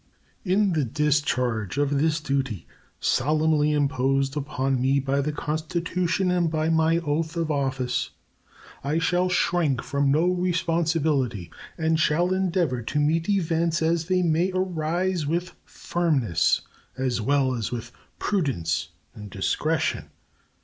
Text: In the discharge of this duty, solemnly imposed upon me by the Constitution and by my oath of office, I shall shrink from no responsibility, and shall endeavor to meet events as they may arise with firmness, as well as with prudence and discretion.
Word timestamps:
In 0.43 0.73
the 0.73 0.83
discharge 0.83 1.77
of 1.77 1.99
this 1.99 2.19
duty, 2.19 2.65
solemnly 2.99 3.71
imposed 3.71 4.35
upon 4.35 4.81
me 4.81 4.99
by 4.99 5.21
the 5.21 5.31
Constitution 5.31 6.31
and 6.31 6.49
by 6.49 6.69
my 6.69 6.97
oath 6.97 7.37
of 7.37 7.51
office, 7.51 8.09
I 8.83 8.97
shall 8.97 9.29
shrink 9.29 9.83
from 9.83 10.09
no 10.09 10.25
responsibility, 10.27 11.51
and 11.77 11.99
shall 11.99 12.33
endeavor 12.33 12.81
to 12.81 12.99
meet 12.99 13.29
events 13.29 13.83
as 13.83 14.05
they 14.05 14.23
may 14.23 14.51
arise 14.55 15.27
with 15.27 15.53
firmness, 15.65 16.61
as 16.97 17.21
well 17.21 17.53
as 17.53 17.71
with 17.71 17.91
prudence 18.17 18.87
and 19.13 19.29
discretion. 19.29 20.05